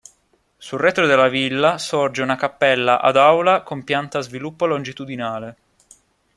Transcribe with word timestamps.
Sul 0.57 0.79
retro 0.79 1.05
della 1.05 1.27
villa 1.27 1.77
sorge 1.77 2.23
una 2.23 2.35
cappella 2.35 3.01
ad 3.01 3.17
aula 3.17 3.61
con 3.61 3.83
pianta 3.83 4.17
a 4.17 4.21
sviluppo 4.23 4.65
longitudinale. 4.65 5.57